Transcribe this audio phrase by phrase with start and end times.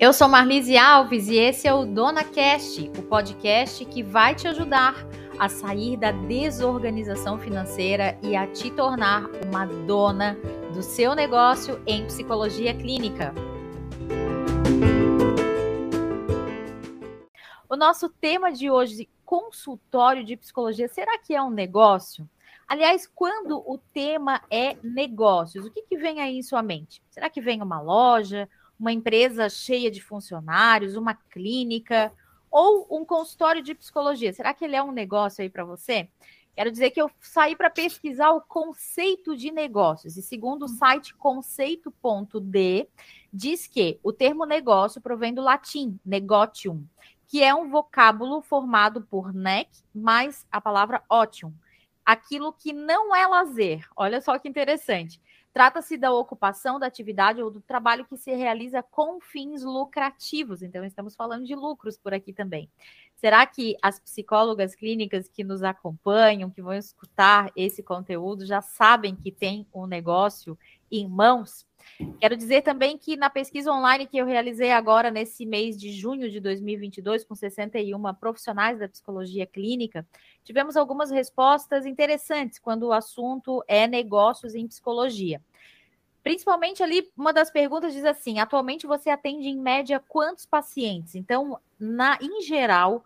[0.00, 4.48] Eu sou Marlise Alves e esse é o Dona Cast, o podcast que vai te
[4.48, 4.94] ajudar
[5.38, 10.38] a sair da desorganização financeira e a te tornar uma dona
[10.72, 13.34] do seu negócio em psicologia clínica.
[17.68, 22.26] O nosso tema de hoje, consultório de psicologia, será que é um negócio?
[22.66, 27.02] Aliás, quando o tema é negócios, o que, que vem aí em sua mente?
[27.10, 28.48] Será que vem uma loja,
[28.80, 32.10] uma empresa cheia de funcionários, uma clínica
[32.50, 34.32] ou um consultório de psicologia.
[34.32, 36.08] Será que ele é um negócio aí para você?
[36.54, 41.14] Quero dizer que eu saí para pesquisar o conceito de negócios e segundo o site
[41.14, 42.88] conceito.d
[43.32, 46.84] diz que o termo negócio provém do latim negotium,
[47.28, 51.52] que é um vocábulo formado por nec mais a palavra otium,
[52.04, 53.86] aquilo que não é lazer.
[53.94, 55.20] Olha só que interessante.
[55.52, 60.62] Trata-se da ocupação, da atividade ou do trabalho que se realiza com fins lucrativos.
[60.62, 62.70] Então, estamos falando de lucros por aqui também.
[63.16, 69.16] Será que as psicólogas clínicas que nos acompanham, que vão escutar esse conteúdo, já sabem
[69.16, 70.58] que tem um negócio
[70.90, 71.66] em mãos?
[72.20, 76.30] Quero dizer também que na pesquisa online que eu realizei agora nesse mês de junho
[76.30, 80.06] de 2022 com 61 profissionais da psicologia clínica,
[80.44, 85.40] tivemos algumas respostas interessantes quando o assunto é negócios em psicologia.
[86.22, 91.14] Principalmente ali, uma das perguntas diz assim: atualmente você atende em média quantos pacientes?
[91.14, 93.04] Então, na, em geral,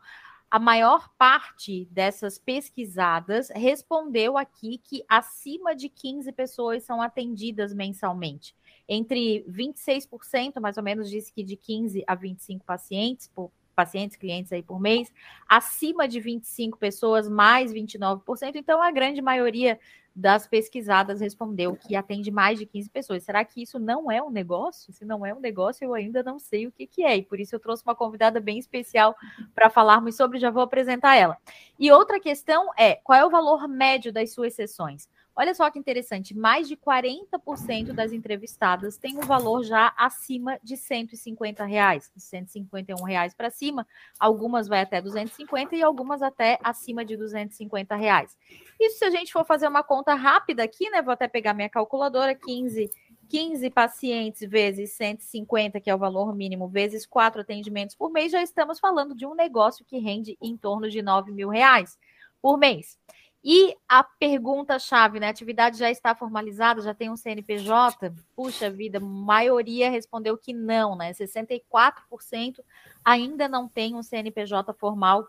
[0.55, 8.55] a maior parte dessas pesquisadas respondeu aqui que acima de 15 pessoas são atendidas mensalmente.
[8.88, 14.52] Entre 26%, mais ou menos, disse que de 15 a 25 pacientes por pacientes, clientes
[14.52, 15.12] aí por mês,
[15.48, 18.55] acima de 25 pessoas, mais 29%.
[18.55, 19.77] Então, a grande maioria
[20.15, 23.25] das pesquisadas respondeu que atende mais de 15 pessoas.
[23.25, 24.93] Será que isso não é um negócio?
[24.93, 27.17] Se não é um negócio, eu ainda não sei o que, que é.
[27.17, 29.17] E por isso eu trouxe uma convidada bem especial
[29.55, 31.36] para falarmos sobre, já vou apresentar ela.
[31.79, 35.08] E outra questão é: qual é o valor médio das suas sessões?
[35.36, 40.77] Olha só que interessante, mais de 40% das entrevistadas têm um valor já acima de
[40.77, 43.84] 150 reais, 151 reais para cima,
[44.18, 48.39] algumas vai até 250 e algumas até acima de 250 reais.
[48.80, 51.02] Isso se a gente for fazer uma conta rápida aqui, né?
[51.02, 52.89] Vou até pegar minha calculadora, 15
[53.28, 58.42] 15 pacientes vezes 150, que é o valor mínimo, vezes quatro atendimentos por mês, já
[58.42, 61.98] estamos falando de um negócio que rende em torno de 9 mil reais
[62.40, 62.98] por mês.
[63.44, 65.27] E a pergunta-chave, né?
[65.27, 68.10] A atividade já está formalizada, já tem um CNPJ?
[68.34, 71.12] Puxa vida, maioria respondeu que não, né?
[71.12, 72.64] 64%
[73.05, 75.28] ainda não tem um CNPJ formal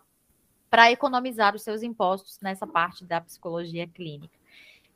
[0.70, 4.36] para economizar os seus impostos nessa parte da psicologia clínica.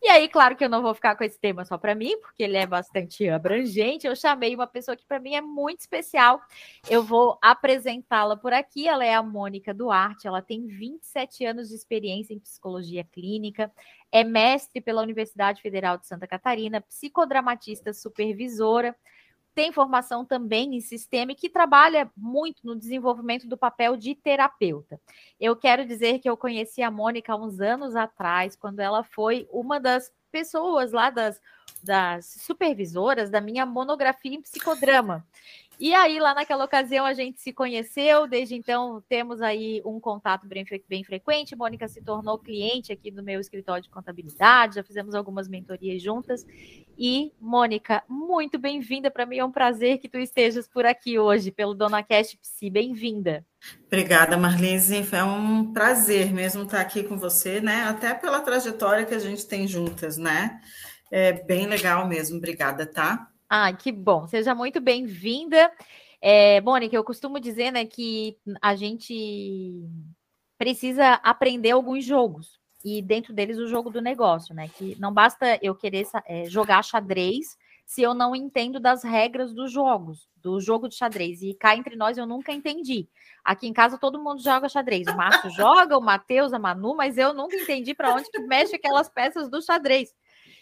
[0.02, 2.42] E aí, claro que eu não vou ficar com esse tema só para mim, porque
[2.42, 4.06] ele é bastante abrangente.
[4.06, 6.40] Eu chamei uma pessoa que para mim é muito especial.
[6.88, 8.88] Eu vou apresentá-la por aqui.
[8.88, 10.26] Ela é a Mônica Duarte.
[10.26, 13.70] Ela tem 27 anos de experiência em psicologia clínica,
[14.10, 18.96] é mestre pela Universidade Federal de Santa Catarina, psicodramatista supervisora
[19.54, 25.00] tem formação também em sistema e que trabalha muito no desenvolvimento do papel de terapeuta.
[25.38, 29.48] Eu quero dizer que eu conheci a Mônica há uns anos atrás, quando ela foi
[29.50, 31.40] uma das pessoas lá das,
[31.82, 35.26] das supervisoras da minha monografia em psicodrama.
[35.80, 40.46] E aí, lá naquela ocasião, a gente se conheceu, desde então temos aí um contato
[40.46, 41.56] bem, bem frequente.
[41.56, 46.44] Mônica se tornou cliente aqui do meu escritório de contabilidade, já fizemos algumas mentorias juntas.
[46.98, 49.10] E, Mônica, muito bem-vinda.
[49.10, 52.68] Para mim é um prazer que tu estejas por aqui hoje, pelo Dona Cast Psi.
[52.68, 53.42] Bem-vinda.
[53.86, 55.08] Obrigada, Marlise.
[55.10, 57.84] É um prazer mesmo estar aqui com você, né?
[57.84, 60.60] Até pela trajetória que a gente tem juntas, né?
[61.10, 62.36] É bem legal mesmo.
[62.36, 63.29] Obrigada, tá?
[63.52, 64.28] Ah, que bom.
[64.28, 65.72] Seja muito bem-vinda.
[66.22, 69.84] É, Mônica, eu costumo dizer né, que a gente
[70.56, 72.60] precisa aprender alguns jogos.
[72.84, 74.68] E dentro deles o jogo do negócio, né?
[74.68, 79.72] Que não basta eu querer é, jogar xadrez se eu não entendo das regras dos
[79.72, 81.42] jogos, do jogo de xadrez.
[81.42, 83.08] E cá entre nós eu nunca entendi.
[83.44, 85.08] Aqui em casa todo mundo joga xadrez.
[85.08, 88.76] O Márcio joga, o Matheus, a Manu, mas eu nunca entendi para onde que mexe
[88.76, 90.14] aquelas peças do xadrez.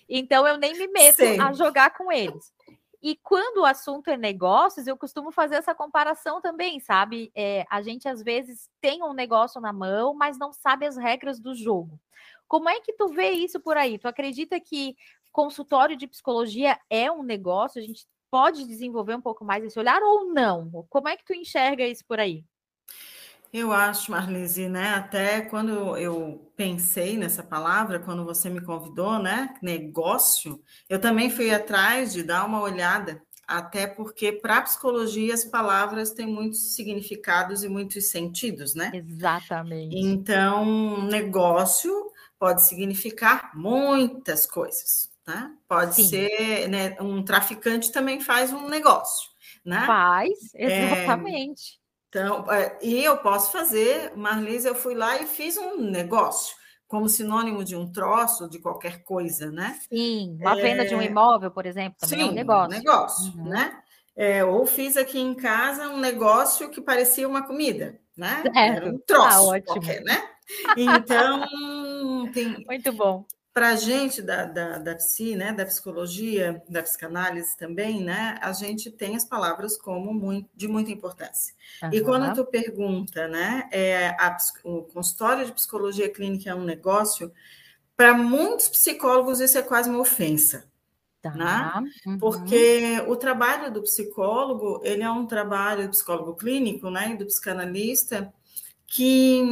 [0.08, 1.38] Então eu nem me meto Sim.
[1.38, 2.56] a jogar com eles.
[3.00, 7.30] E quando o assunto é negócios, eu costumo fazer essa comparação também, sabe?
[7.34, 11.38] É, a gente às vezes tem um negócio na mão, mas não sabe as regras
[11.38, 12.00] do jogo.
[12.48, 13.98] Como é que tu vê isso por aí?
[13.98, 14.96] Tu acredita que
[15.30, 17.80] consultório de psicologia é um negócio?
[17.80, 20.86] A gente pode desenvolver um pouco mais esse olhar ou não?
[20.90, 22.44] Como é que tu enxerga isso por aí?
[23.52, 24.94] Eu acho, Marlise, né?
[24.94, 29.54] Até quando eu pensei nessa palavra, quando você me convidou, né?
[29.62, 35.44] Negócio, eu também fui atrás de dar uma olhada até porque para a psicologia as
[35.46, 38.90] palavras têm muitos significados e muitos sentidos, né?
[38.94, 39.96] Exatamente.
[39.96, 45.50] Então, negócio pode significar muitas coisas, né?
[45.66, 46.04] Pode Sim.
[46.04, 49.30] ser, né, um traficante também faz um negócio,
[49.64, 49.86] né?
[49.86, 51.76] Faz, exatamente.
[51.76, 51.77] É,
[52.08, 56.56] então, é, e eu posso fazer, Marlise, eu fui lá e fiz um negócio
[56.86, 59.78] como sinônimo de um troço, de qualquer coisa, né?
[59.92, 60.62] Sim, uma é...
[60.62, 62.74] venda de um imóvel, por exemplo, também Sim, é um negócio.
[62.74, 63.44] Um negócio, uhum.
[63.44, 63.82] né?
[64.16, 68.42] É, ou fiz aqui em casa um negócio que parecia uma comida, né?
[68.42, 68.56] Certo.
[68.56, 69.74] Era um troço ah, ótimo.
[69.74, 70.28] qualquer, né?
[70.76, 72.64] Então, tem...
[72.66, 73.24] Muito bom
[73.58, 78.52] para a gente da, da, da psi, né, da psicologia, da psicanálise também, né, a
[78.52, 81.52] gente tem as palavras como muito, de muita importância.
[81.82, 81.90] Uhum.
[81.92, 87.32] E quando tu pergunta, né, é, a, o consultório de psicologia clínica é um negócio,
[87.96, 90.70] para muitos psicólogos isso é quase uma ofensa.
[91.20, 91.32] Tá.
[91.32, 91.90] Né?
[92.06, 92.18] Uhum.
[92.20, 98.32] Porque o trabalho do psicólogo, ele é um trabalho do psicólogo clínico, né, do psicanalista,
[98.86, 99.42] que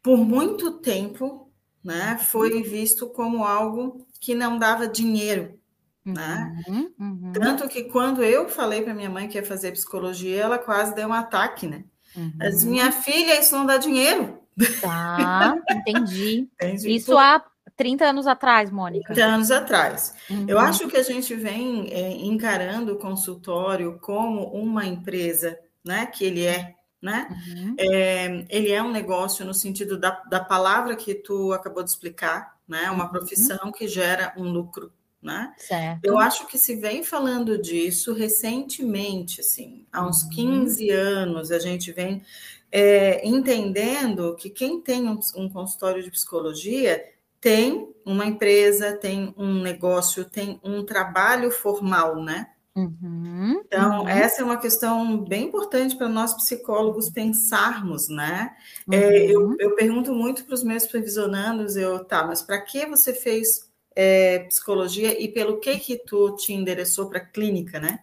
[0.00, 1.51] por muito tempo
[1.84, 5.58] né, foi visto como algo que não dava dinheiro.
[6.04, 6.64] Né?
[6.66, 7.32] Uhum, uhum.
[7.32, 11.08] Tanto que quando eu falei para minha mãe que ia fazer psicologia, ela quase deu
[11.08, 11.84] um ataque, né?
[12.16, 12.32] Uhum.
[12.36, 14.40] Mas minha filha, isso não dá dinheiro.
[14.80, 16.48] Tá, entendi.
[16.60, 16.94] entendi.
[16.96, 17.44] Isso há
[17.76, 19.14] 30 anos atrás, Mônica.
[19.14, 20.14] 30 anos atrás.
[20.46, 20.62] Eu uhum.
[20.62, 26.06] acho que a gente vem é, encarando o consultório como uma empresa, né?
[26.06, 27.26] Que ele é né?
[27.48, 27.74] Uhum.
[27.76, 32.56] É, ele é um negócio no sentido da, da palavra que tu acabou de explicar,
[32.66, 32.88] né?
[32.90, 33.10] Uma uhum.
[33.10, 35.52] profissão que gera um lucro, né?
[35.58, 36.04] Certo.
[36.04, 40.30] Eu acho que se vem falando disso recentemente, assim, há uns uhum.
[40.30, 42.22] 15 anos, a gente vem
[42.70, 47.04] é, entendendo que quem tem um, um consultório de psicologia
[47.40, 52.48] tem uma empresa, tem um negócio, tem um trabalho formal, né?
[52.74, 54.08] Uhum, então, uhum.
[54.08, 58.56] essa é uma questão bem importante para nós psicólogos pensarmos, né?
[58.88, 58.94] Uhum.
[58.94, 59.56] É, eu, uhum.
[59.58, 64.38] eu, pergunto muito para os meus supervisionandos, eu, tá, mas para que você fez é,
[64.40, 68.00] psicologia e pelo que que tu te endereçou para a clínica, né?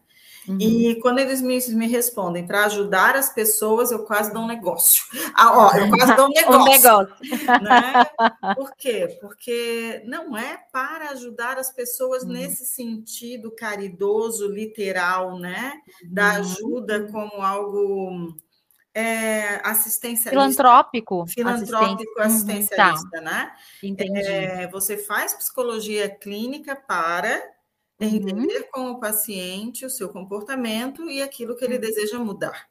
[0.50, 0.58] Uhum.
[0.60, 5.04] E quando eles me, me respondem para ajudar as pessoas, eu quase dou um negócio.
[5.42, 6.60] Ah, ó, eu quase dou um negócio.
[6.60, 7.16] um negócio.
[7.62, 8.06] Né?
[8.56, 9.18] Por quê?
[9.22, 12.32] Porque não é para ajudar as pessoas uhum.
[12.32, 15.74] nesse sentido caridoso, literal, né?
[16.04, 16.40] Da uhum.
[16.40, 18.36] ajuda como algo
[18.94, 20.32] é, assistencialista.
[20.32, 21.26] Filantrópico.
[21.28, 23.22] Filantrópico assistencialista, uhum, tá.
[23.22, 23.52] né?
[23.82, 24.20] Entendi.
[24.20, 27.42] É, você faz psicologia clínica para
[28.00, 28.08] Uhum.
[28.08, 31.82] Entender com o paciente o seu comportamento e aquilo que ele uhum.
[31.82, 32.68] deseja mudar.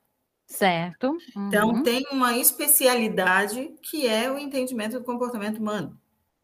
[0.47, 1.19] Certo.
[1.31, 1.79] Então, uhum.
[1.79, 5.99] Então, tem uma especialidade que é o entendimento do comportamento humano.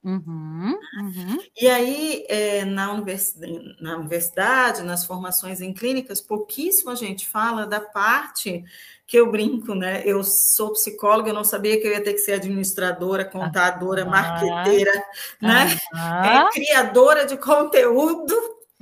[0.04, 1.38] Uhum, uhum.
[1.58, 7.66] E aí, é, na, universidade, na, universidade, nas formações em clínicas, pouquíssimo a gente fala
[7.66, 8.62] da parte
[9.06, 10.02] que eu brinco, né?
[10.04, 14.06] Eu sou psicóloga, eu não sabia que eu ia ter que ser administradora, contadora, ah,
[14.06, 14.92] marqueteira,
[15.40, 15.68] né?
[15.94, 18.34] Ah, é, criadora de conteúdo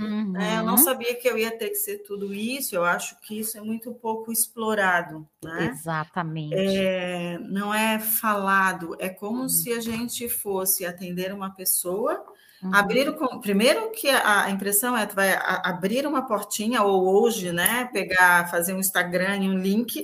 [0.02, 0.40] Uhum.
[0.40, 3.56] Eu não sabia que eu ia ter que ser tudo isso, eu acho que isso
[3.56, 5.26] é muito pouco explorado.
[5.42, 5.70] Né?
[5.72, 6.54] Exatamente.
[6.54, 9.48] É, não é falado, é como uhum.
[9.48, 12.24] se a gente fosse atender uma pessoa,
[12.62, 12.74] uhum.
[12.74, 13.40] abrir o.
[13.40, 17.88] Primeiro que a, a impressão é que vai a, abrir uma portinha, ou hoje, né?
[17.92, 20.02] Pegar, fazer um Instagram e um link,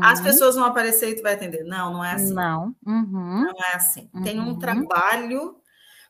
[0.00, 0.24] as uhum.
[0.24, 1.64] pessoas vão aparecer e tu vai atender.
[1.64, 2.34] Não, não é assim.
[2.34, 2.74] Não.
[2.86, 3.42] Uhum.
[3.42, 4.10] Não é assim.
[4.22, 4.58] Tem um uhum.
[4.58, 5.56] trabalho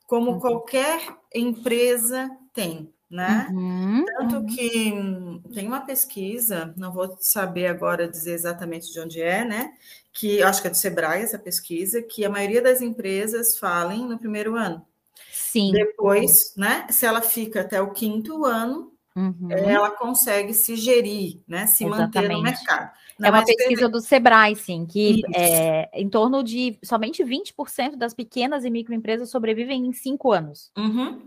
[0.07, 1.01] como qualquer
[1.35, 3.49] empresa tem né?
[3.51, 4.47] Uhum, Tanto uhum.
[4.47, 9.73] que tem uma pesquisa, não vou saber agora dizer exatamente de onde é, né?
[10.13, 14.19] Que acho que é do Sebrae essa pesquisa, que a maioria das empresas falem no
[14.19, 14.85] primeiro ano.
[15.31, 15.71] Sim.
[15.73, 16.87] Depois, né?
[16.91, 19.51] Se ela fica até o quinto ano, uhum.
[19.51, 21.67] ela consegue se gerir, né?
[21.67, 22.15] Se exatamente.
[22.15, 22.91] manter no mercado.
[23.19, 28.15] Não é uma pesquisa do Sebrae, sim, que é, em torno de somente 20% das
[28.15, 30.73] pequenas e microempresas sobrevivem em cinco anos.
[30.77, 31.21] Uhum.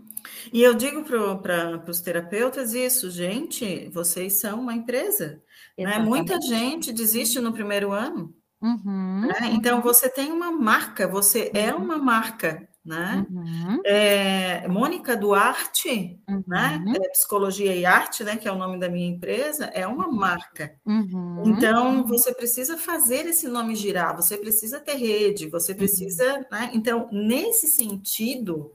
[0.52, 5.40] E eu digo para os terapeutas isso, gente, vocês são uma empresa.
[5.78, 5.98] Né?
[5.98, 8.34] Muita gente desiste no primeiro ano.
[8.60, 9.50] Uhum, né?
[9.52, 9.82] Então, uhum.
[9.82, 11.68] você tem uma marca, você é uhum.
[11.68, 12.68] é uma marca.
[12.86, 13.26] Né?
[13.28, 13.80] Uhum.
[13.84, 16.80] É, Mônica Duarte, né?
[16.86, 16.94] Uhum.
[16.94, 18.36] É, Psicologia e Arte, né?
[18.36, 20.76] que é o nome da minha empresa, é uma marca.
[20.86, 21.42] Uhum.
[21.46, 26.46] Então, você precisa fazer esse nome girar, você precisa ter rede, você precisa.
[26.50, 26.70] Né?
[26.72, 28.72] Então, nesse sentido,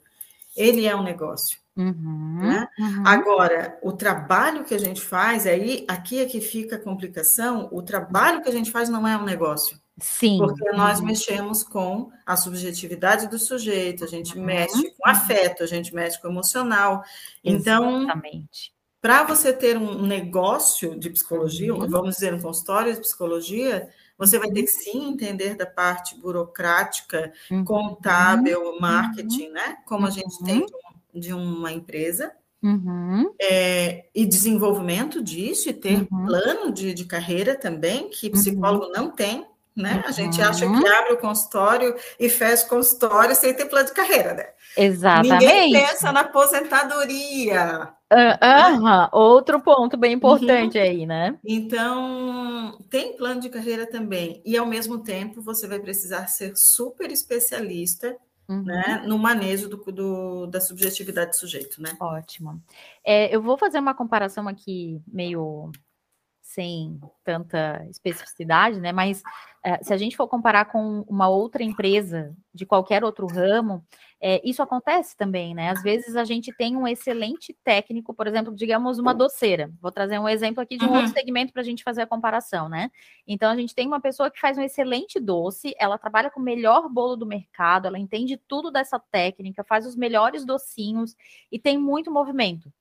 [0.57, 1.61] ele é um negócio.
[1.77, 2.67] Uhum, né?
[2.77, 3.03] uhum.
[3.07, 7.81] Agora, o trabalho que a gente faz, aí aqui é que fica a complicação, o
[7.81, 9.79] trabalho que a gente faz não é um negócio.
[10.01, 10.39] Sim.
[10.39, 11.05] Porque nós uhum.
[11.05, 15.11] mexemos com a subjetividade do sujeito, a gente uhum, mexe com uhum.
[15.11, 17.03] afeto, a gente mexe com emocional.
[17.43, 18.73] Então, Exatamente.
[18.99, 21.87] para você ter um negócio de psicologia, uhum.
[21.87, 27.31] vamos dizer, um consultório de psicologia, você vai ter que sim entender da parte burocrática,
[27.49, 27.63] uhum.
[27.63, 29.53] contábil, marketing, uhum.
[29.53, 29.77] né?
[29.85, 30.65] Como a gente tem
[31.13, 32.31] de uma empresa.
[32.63, 33.33] Uhum.
[33.41, 36.27] É, e desenvolvimento disso, e ter uhum.
[36.27, 38.91] plano de, de carreira também, que psicólogo uhum.
[38.91, 40.03] não tem, né?
[40.05, 43.93] A gente acha que abre o consultório e fecha o consultório sem ter plano de
[43.93, 44.47] carreira, né?
[44.75, 45.45] Exatamente.
[45.45, 47.93] Ninguém pensa na aposentadoria.
[48.11, 50.83] Uh, Outro ponto bem importante uhum.
[50.83, 51.37] aí, né?
[51.45, 54.41] Então, tem plano de carreira também.
[54.45, 58.15] E, ao mesmo tempo, você vai precisar ser super especialista
[58.49, 58.63] uhum.
[58.63, 61.95] né, no manejo do, do, da subjetividade do sujeito, né?
[61.99, 62.61] Ótimo.
[63.05, 65.71] É, eu vou fazer uma comparação aqui meio
[66.53, 68.91] sem tanta especificidade, né?
[68.91, 69.23] Mas
[69.63, 73.85] é, se a gente for comparar com uma outra empresa de qualquer outro ramo,
[74.19, 75.69] é, isso acontece também, né?
[75.69, 79.71] Às vezes a gente tem um excelente técnico, por exemplo, digamos uma doceira.
[79.79, 80.95] Vou trazer um exemplo aqui de um uhum.
[80.95, 82.91] outro segmento para a gente fazer a comparação, né?
[83.25, 86.43] Então a gente tem uma pessoa que faz um excelente doce, ela trabalha com o
[86.43, 91.15] melhor bolo do mercado, ela entende tudo dessa técnica, faz os melhores docinhos
[91.51, 92.71] e tem muito movimento.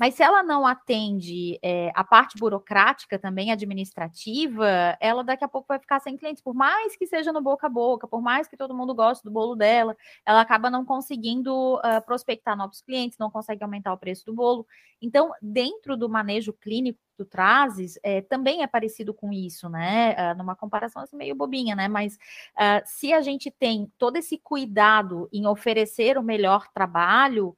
[0.00, 5.68] Mas se ela não atende é, a parte burocrática também, administrativa, ela daqui a pouco
[5.68, 6.42] vai ficar sem clientes.
[6.42, 9.30] Por mais que seja no boca a boca, por mais que todo mundo goste do
[9.30, 14.24] bolo dela, ela acaba não conseguindo uh, prospectar novos clientes, não consegue aumentar o preço
[14.24, 14.66] do bolo.
[15.00, 20.14] Então, dentro do manejo clínico que tu trazes, é, também é parecido com isso, né?
[20.14, 21.86] Uh, numa comparação assim, meio bobinha, né?
[21.86, 27.54] Mas uh, se a gente tem todo esse cuidado em oferecer o melhor trabalho,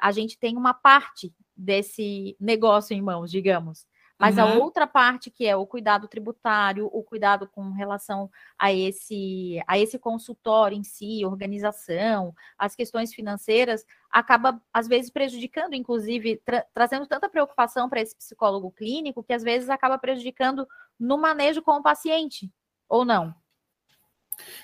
[0.00, 3.86] a gente tem uma parte desse negócio em mãos, digamos.
[4.18, 4.42] Mas uhum.
[4.42, 9.78] a outra parte que é o cuidado tributário, o cuidado com relação a esse a
[9.78, 17.06] esse consultório em si, organização, as questões financeiras, acaba às vezes prejudicando, inclusive tra trazendo
[17.06, 20.66] tanta preocupação para esse psicólogo clínico que às vezes acaba prejudicando
[20.98, 22.50] no manejo com o paciente,
[22.88, 23.32] ou não?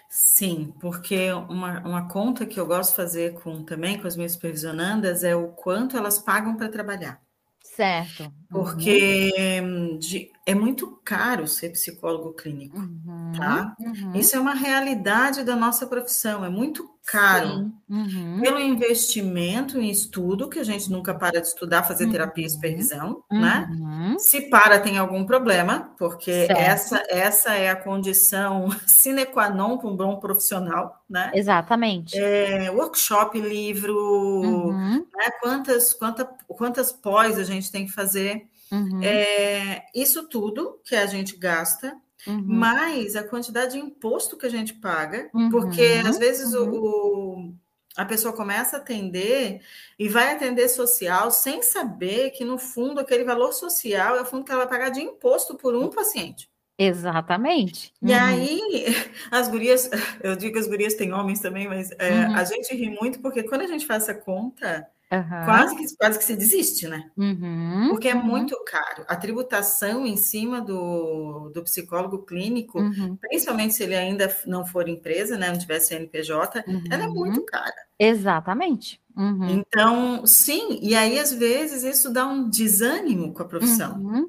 [0.08, 4.32] Sim, porque uma, uma conta que eu gosto de fazer com também com as minhas
[4.32, 7.20] supervisionandas é o quanto elas pagam para trabalhar.
[7.62, 8.32] Certo.
[8.48, 9.98] Porque uhum.
[9.98, 13.32] de, é muito caro ser psicólogo clínico, uhum.
[13.36, 13.74] tá?
[13.80, 14.12] Uhum.
[14.14, 17.72] Isso é uma realidade da nossa profissão, é muito caro.
[17.88, 18.40] Uhum.
[18.42, 22.52] Pelo investimento em estudo, que a gente nunca para de estudar, fazer terapia e uhum.
[22.52, 23.68] supervisão, né?
[23.70, 24.18] Uhum.
[24.18, 29.88] Se para, tem algum problema, porque essa, essa é a condição sine qua non para
[29.88, 31.30] um bom profissional, né?
[31.34, 32.18] Exatamente.
[32.18, 35.06] É, workshop, livro, uhum.
[35.14, 35.30] né?
[35.40, 38.46] quantas, quantas, quantas pós a gente tem que fazer.
[38.72, 39.02] Uhum.
[39.02, 42.42] É, isso tudo que a gente gasta Uhum.
[42.42, 45.50] mais a quantidade de imposto que a gente paga, uhum.
[45.50, 46.70] porque às vezes uhum.
[46.72, 47.54] o,
[47.96, 49.60] a pessoa começa a atender
[49.98, 54.44] e vai atender social sem saber que, no fundo, aquele valor social é o fundo
[54.44, 56.48] que ela vai pagar de imposto por um paciente.
[56.76, 57.92] Exatamente.
[58.02, 58.18] E uhum.
[58.18, 58.86] aí,
[59.30, 59.88] as gurias,
[60.22, 62.34] eu digo que as gurias têm homens também, mas é, uhum.
[62.34, 65.44] a gente ri muito porque quando a gente faz essa conta, Uhum.
[65.44, 67.10] Quase, que, quase que se desiste, né?
[67.16, 68.24] Uhum, Porque é uhum.
[68.24, 69.04] muito caro.
[69.06, 73.16] A tributação em cima do, do psicólogo clínico, uhum.
[73.16, 75.50] principalmente se ele ainda não for empresa, né?
[75.50, 77.46] Não tiver CNPJ, ela é muito uhum.
[77.46, 77.74] cara.
[77.98, 79.00] Exatamente.
[79.16, 79.48] Uhum.
[79.48, 84.28] Então, sim, e aí às vezes isso dá um desânimo com a profissão.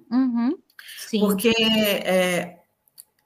[1.20, 2.60] Porque é,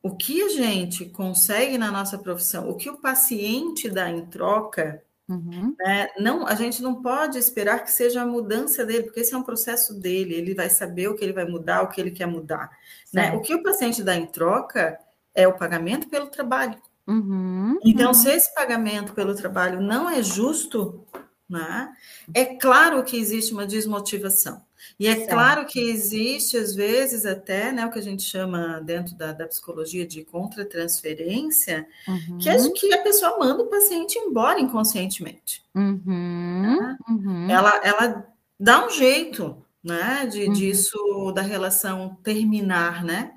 [0.01, 5.03] o que a gente consegue na nossa profissão, o que o paciente dá em troca
[5.29, 5.75] Uhum.
[5.85, 9.37] É, não, a gente não pode esperar que seja a mudança dele, porque esse é
[9.37, 12.25] um processo dele, ele vai saber o que ele vai mudar, o que ele quer
[12.25, 12.71] mudar.
[13.13, 13.35] Né?
[13.35, 14.99] O que o paciente dá em troca
[15.35, 16.81] é o pagamento pelo trabalho.
[17.07, 17.77] Uhum.
[17.83, 18.13] Então, uhum.
[18.13, 21.05] se esse pagamento pelo trabalho não é justo,
[21.47, 21.91] né,
[22.33, 24.61] é claro que existe uma desmotivação.
[24.99, 25.29] E é certo.
[25.29, 29.47] claro que existe, às vezes, até né, o que a gente chama dentro da, da
[29.47, 32.37] psicologia de contratransferência, uhum.
[32.37, 35.63] que, é que a pessoa manda o paciente embora inconscientemente.
[35.75, 36.01] Uhum.
[36.05, 36.97] Né?
[37.09, 37.49] Uhum.
[37.49, 38.27] Ela, ela
[38.59, 40.53] dá um jeito né, de, uhum.
[40.53, 43.33] disso, da relação terminar, né?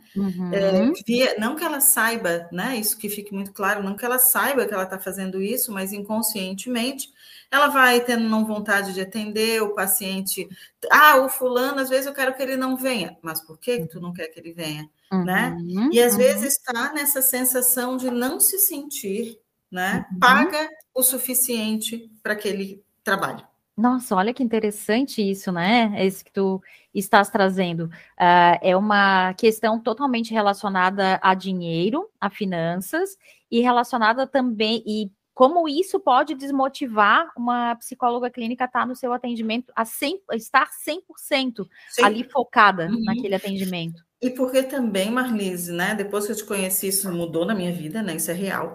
[0.53, 2.77] É, via, não que ela saiba, né?
[2.77, 5.93] Isso que fique muito claro, não que ela saiba que ela está fazendo isso, mas
[5.93, 7.11] inconscientemente
[7.53, 10.49] ela vai tendo não vontade de atender o paciente.
[10.91, 13.17] Ah, o fulano, às vezes eu quero que ele não venha.
[13.23, 14.91] Mas por que, que tu não quer que ele venha?
[15.13, 15.57] Uhum, né?
[15.93, 16.19] E às uhum.
[16.19, 19.39] vezes está nessa sensação de não se sentir
[19.73, 20.19] né, uhum.
[20.19, 23.47] paga o suficiente para aquele trabalho.
[23.75, 25.95] Nossa, olha que interessante isso, né?
[26.05, 27.87] Esse que tu estás trazendo.
[27.87, 33.17] Uh, é uma questão totalmente relacionada a dinheiro, a finanças,
[33.51, 39.13] e relacionada também, e como isso pode desmotivar uma psicóloga clínica a estar no seu
[39.13, 42.05] atendimento, a 100, estar 100% Sim.
[42.05, 43.03] ali focada uhum.
[43.05, 44.03] naquele atendimento.
[44.23, 45.97] E porque também, Marlise, né?
[45.97, 48.15] Depois que eu te conheci, isso mudou na minha vida, né?
[48.15, 48.73] Isso é real.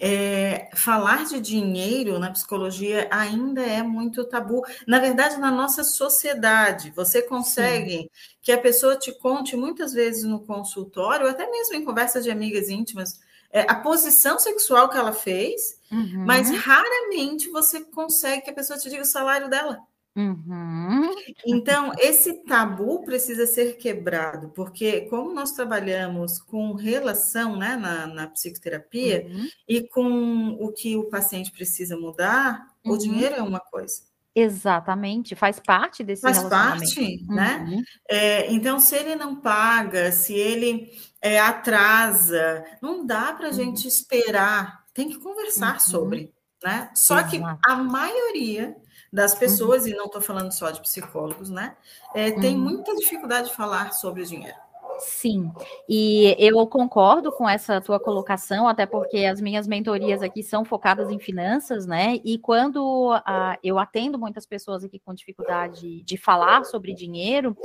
[0.00, 4.60] É, falar de dinheiro na psicologia ainda é muito tabu.
[4.88, 8.08] Na verdade, na nossa sociedade, você consegue Sim.
[8.42, 12.68] que a pessoa te conte muitas vezes no consultório, até mesmo em conversas de amigas
[12.68, 13.20] íntimas,
[13.52, 16.24] é, a posição sexual que ela fez, uhum.
[16.26, 19.78] mas raramente você consegue que a pessoa te diga o salário dela.
[20.18, 21.14] Uhum.
[21.46, 28.26] Então, esse tabu precisa ser quebrado, porque como nós trabalhamos com relação né, na, na
[28.26, 29.48] psicoterapia uhum.
[29.68, 32.92] e com o que o paciente precisa mudar, uhum.
[32.92, 34.08] o dinheiro é uma coisa.
[34.34, 37.66] Exatamente, faz parte desse faz parte, né?
[37.68, 37.82] Uhum.
[38.08, 43.56] É, então, se ele não paga, se ele é, atrasa, não dá para a uhum.
[43.56, 45.78] gente esperar, tem que conversar uhum.
[45.78, 46.90] sobre, né?
[46.92, 47.30] Só Exato.
[47.30, 48.76] que a maioria
[49.12, 49.90] das pessoas, uhum.
[49.90, 51.76] e não estou falando só de psicólogos, né?
[52.12, 52.62] É, tem uhum.
[52.62, 54.56] muita dificuldade de falar sobre o dinheiro.
[54.98, 55.52] Sim,
[55.88, 61.08] e eu concordo com essa tua colocação, até porque as minhas mentorias aqui são focadas
[61.08, 62.18] em finanças, né?
[62.24, 67.56] E quando uh, eu atendo muitas pessoas aqui com dificuldade de falar sobre dinheiro,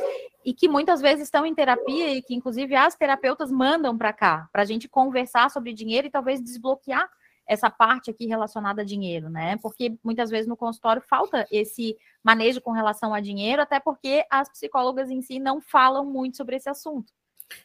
[0.46, 4.48] e que muitas vezes estão em terapia, e que inclusive as terapeutas mandam para cá,
[4.52, 7.10] para a gente conversar sobre dinheiro e talvez desbloquear
[7.48, 9.58] essa parte aqui relacionada a dinheiro, né?
[9.58, 14.50] Porque muitas vezes no consultório falta esse manejo com relação a dinheiro, até porque as
[14.50, 17.12] psicólogas em si não falam muito sobre esse assunto.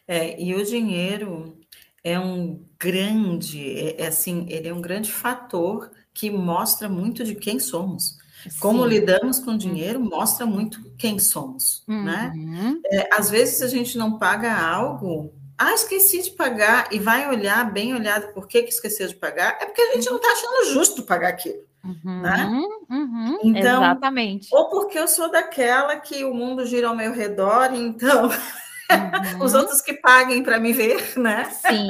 [0.07, 1.57] É, e o dinheiro
[2.03, 7.35] é um grande, é, é assim, ele é um grande fator que mostra muito de
[7.35, 8.17] quem somos.
[8.43, 8.59] Sim.
[8.59, 12.31] Como lidamos com dinheiro mostra muito quem somos, né?
[12.35, 12.45] uhum.
[12.45, 12.79] né?
[12.85, 17.69] É, às vezes a gente não paga algo ah, esqueci de pagar, e vai olhar
[17.69, 20.73] bem olhado por que, que esqueceu de pagar, é porque a gente não está achando
[20.73, 21.67] justo pagar aquilo.
[21.83, 22.47] Uhum, né?
[22.89, 24.47] Uhum, então, exatamente.
[24.53, 28.29] Ou porque eu sou daquela que o mundo gira ao meu redor, então
[28.89, 29.43] uhum.
[29.43, 31.43] os outros que paguem para me ver, né?
[31.49, 31.89] Sim,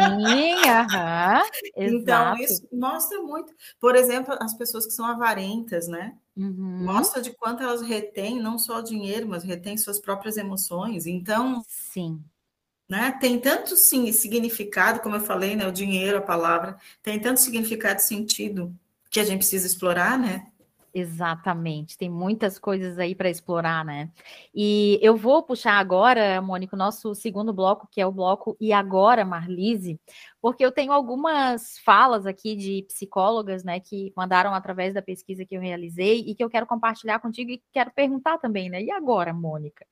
[0.67, 1.43] aham.
[1.77, 3.53] então, isso mostra muito.
[3.79, 6.15] Por exemplo, as pessoas que são avarentas, né?
[6.35, 6.85] Uhum.
[6.85, 11.05] Mostra de quanto elas retêm não só o dinheiro, mas retêm suas próprias emoções.
[11.05, 12.19] Então, sim.
[12.89, 13.11] Né?
[13.21, 15.67] Tem tanto sim, significado, como eu falei, né?
[15.67, 18.75] o dinheiro, a palavra, tem tanto significado e sentido
[19.11, 20.47] que a gente precisa explorar, né?
[20.91, 24.09] Exatamente, tem muitas coisas aí para explorar, né?
[24.53, 28.73] E eu vou puxar agora, Mônica, o nosso segundo bloco, que é o bloco E
[28.73, 29.99] Agora, Marlise,
[30.41, 35.55] porque eu tenho algumas falas aqui de psicólogas, né, que mandaram através da pesquisa que
[35.55, 38.81] eu realizei e que eu quero compartilhar contigo e quero perguntar também, né?
[38.81, 39.85] E agora, Mônica?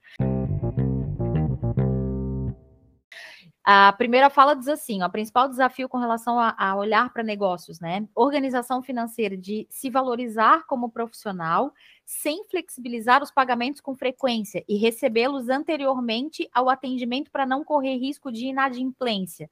[3.69, 7.81] A primeira fala diz assim: o principal desafio com relação a, a olhar para negócios,
[7.81, 8.07] né?
[8.15, 11.73] Organização financeira de se valorizar como profissional
[12.05, 18.31] sem flexibilizar os pagamentos com frequência e recebê-los anteriormente ao atendimento para não correr risco
[18.31, 19.49] de inadimplência.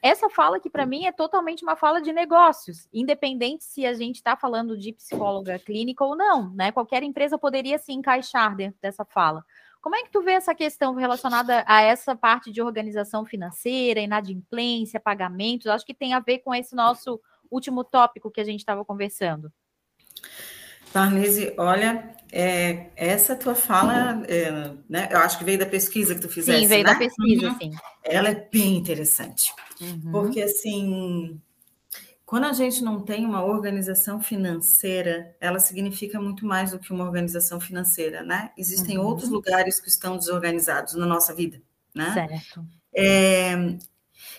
[0.00, 4.16] Essa fala que para mim é totalmente uma fala de negócios, independente se a gente
[4.16, 6.70] está falando de psicóloga clínica ou não, né?
[6.70, 9.44] Qualquer empresa poderia se encaixar dentro dessa fala.
[9.86, 14.98] Como é que tu vê essa questão relacionada a essa parte de organização financeira, inadimplência,
[14.98, 15.68] pagamentos?
[15.68, 19.48] Acho que tem a ver com esse nosso último tópico que a gente estava conversando.
[20.92, 26.20] Marlise, olha, é, essa tua fala, é, né, eu acho que veio da pesquisa que
[26.20, 26.92] tu fizeste, Sim, veio né?
[26.92, 27.56] da pesquisa, uhum.
[27.56, 27.70] sim.
[28.02, 30.10] Ela é bem interessante, uhum.
[30.10, 31.40] porque assim,
[32.26, 37.04] quando a gente não tem uma organização financeira, ela significa muito mais do que uma
[37.04, 38.50] organização financeira, né?
[38.58, 39.06] Existem uhum.
[39.06, 41.62] outros lugares que estão desorganizados na nossa vida,
[41.94, 42.12] né?
[42.12, 42.66] Certo.
[42.92, 43.78] É,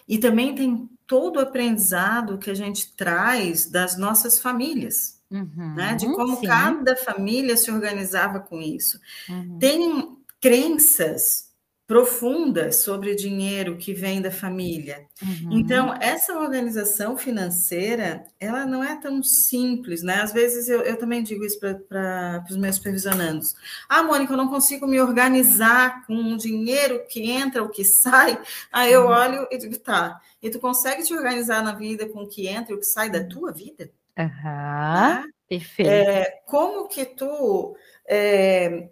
[0.06, 5.74] e também tem todo o aprendizado que a gente traz das nossas famílias, uhum.
[5.74, 5.96] né?
[5.96, 6.46] De como Sim.
[6.46, 9.00] cada família se organizava com isso.
[9.30, 9.60] Uhum.
[9.60, 11.47] Tem crenças
[11.88, 15.08] profunda sobre o dinheiro que vem da família.
[15.24, 15.58] Uhum.
[15.58, 20.16] Então, essa organização financeira, ela não é tão simples, né?
[20.16, 23.56] Às vezes eu, eu também digo isso para os meus supervisionandos.
[23.88, 28.38] Ah, Mônica, eu não consigo me organizar com o dinheiro que entra, o que sai.
[28.70, 29.12] Aí eu uhum.
[29.12, 30.20] olho e digo, tá.
[30.44, 33.10] E tu consegue te organizar na vida com o que entra e o que sai
[33.10, 33.90] da tua vida?
[34.20, 35.24] Aham, uhum.
[35.24, 35.30] né?
[35.48, 35.90] perfeito.
[35.90, 38.90] É, como que tu é,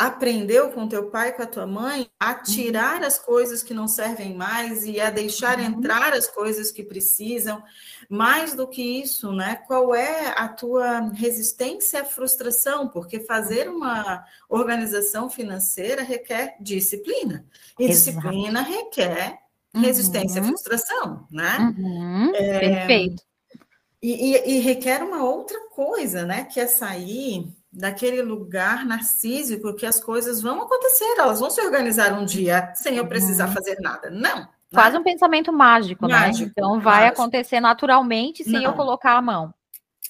[0.00, 2.42] aprendeu com teu pai, com a tua mãe, a uhum.
[2.42, 5.66] tirar as coisas que não servem mais e a deixar uhum.
[5.66, 7.62] entrar as coisas que precisam.
[8.08, 9.56] Mais do que isso, né?
[9.66, 12.88] Qual é a tua resistência à frustração?
[12.88, 17.44] Porque fazer uma organização financeira requer disciplina.
[17.78, 18.16] E Exato.
[18.16, 19.38] disciplina requer
[19.74, 20.46] resistência uhum.
[20.46, 21.74] à frustração, né?
[21.76, 22.34] Uhum.
[22.36, 22.58] É...
[22.58, 23.22] Perfeito.
[24.02, 26.44] E, e, e, requer uma outra coisa, né?
[26.44, 32.12] Que é sair daquele lugar narcísico que as coisas vão acontecer, elas vão se organizar
[32.12, 33.54] um dia sem eu precisar uhum.
[33.54, 34.10] fazer nada.
[34.10, 34.48] Não.
[34.72, 36.14] Faz um pensamento mágico, né?
[36.14, 36.52] mágico né?
[36.56, 37.20] Então vai mágico.
[37.20, 38.64] acontecer naturalmente sem Não.
[38.64, 39.52] eu colocar a mão.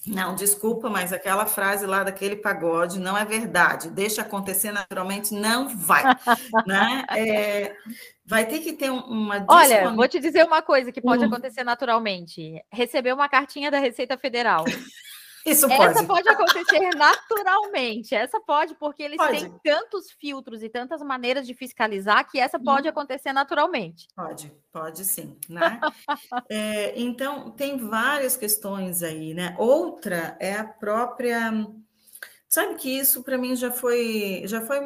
[0.07, 3.90] Não, desculpa, mas aquela frase lá daquele pagode não é verdade.
[3.90, 6.03] Deixa acontecer naturalmente, não vai.
[6.66, 7.05] né?
[7.11, 7.75] É,
[8.25, 9.44] vai ter que ter uma.
[9.46, 11.27] Olha, vou te dizer uma coisa que pode hum.
[11.29, 14.64] acontecer naturalmente: receber uma cartinha da Receita Federal.
[15.44, 15.83] Isso pode.
[15.83, 18.14] Essa pode acontecer naturalmente.
[18.14, 19.38] Essa pode, porque eles pode.
[19.38, 22.90] têm tantos filtros e tantas maneiras de fiscalizar que essa pode hum.
[22.90, 24.07] acontecer naturalmente.
[24.14, 25.81] Pode, pode sim, né?
[26.50, 29.55] é, então, tem várias questões aí, né?
[29.59, 31.50] Outra é a própria.
[32.48, 34.81] Sabe que isso para mim já foi, já foi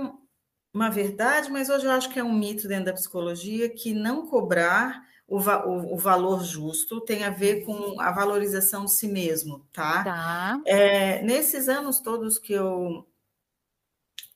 [0.72, 4.26] uma verdade, mas hoje eu acho que é um mito dentro da psicologia que não
[4.26, 9.66] cobrar o, o, o, valor justo tem a ver com a valorização de si mesmo,
[9.72, 10.04] tá?
[10.04, 10.60] tá.
[10.66, 13.06] É, nesses anos todos que eu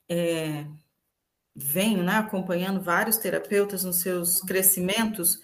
[0.09, 0.66] é,
[1.55, 5.40] venho né, acompanhando vários terapeutas nos seus crescimentos,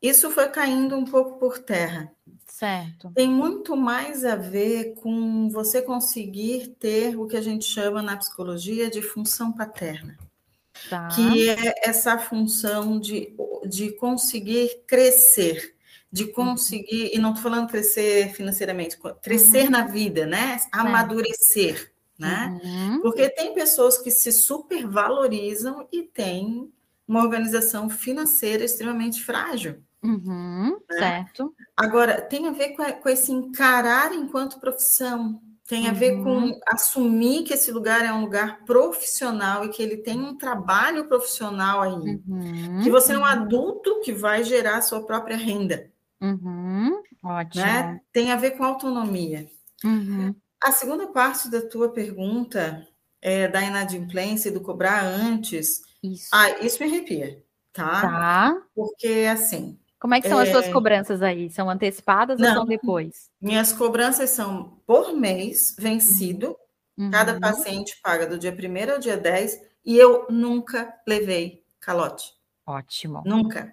[0.00, 2.12] isso foi caindo um pouco por terra.
[2.46, 3.10] Certo.
[3.14, 8.16] Tem muito mais a ver com você conseguir ter o que a gente chama na
[8.16, 10.18] psicologia de função paterna.
[10.88, 11.08] Tá.
[11.08, 13.34] Que é essa função de
[13.66, 15.74] de conseguir crescer,
[16.10, 16.32] de uhum.
[16.32, 19.70] conseguir, e não estou falando crescer financeiramente, crescer uhum.
[19.70, 20.60] na vida, né?
[20.70, 22.22] Amadurecer, é.
[22.22, 22.60] né?
[22.62, 23.00] Uhum.
[23.00, 26.70] Porque tem pessoas que se supervalorizam e têm
[27.06, 29.82] uma organização financeira extremamente frágil.
[30.02, 30.80] Uhum.
[30.90, 30.98] Né?
[30.98, 31.54] Certo.
[31.76, 36.60] Agora, tem a ver com, com esse encarar enquanto profissão, tem a ver com uhum.
[36.66, 41.82] assumir que esse lugar é um lugar profissional e que ele tem um trabalho profissional
[41.82, 41.92] aí.
[41.92, 42.80] Uhum.
[42.82, 45.90] Que você é um adulto que vai gerar sua própria renda.
[46.20, 47.00] Uhum.
[47.22, 47.64] Ótimo.
[47.64, 48.00] Né?
[48.12, 49.48] Tem a ver com autonomia.
[49.84, 50.34] Uhum.
[50.62, 52.86] A segunda parte da tua pergunta
[53.20, 55.82] é da inadimplência e do cobrar antes.
[56.02, 56.28] Isso.
[56.32, 58.00] Ah, isso me arrepia, tá?
[58.00, 58.62] Tá.
[58.74, 60.42] Porque, assim, como é que são é...
[60.42, 61.48] as suas cobranças aí?
[61.48, 63.30] São antecipadas Não, ou são depois?
[63.40, 66.56] Minhas cobranças são por mês vencido.
[66.98, 67.08] Uhum.
[67.08, 72.32] Cada paciente paga do dia 1 ao dia 10 e eu nunca levei calote.
[72.66, 73.22] Ótimo.
[73.24, 73.72] Nunca.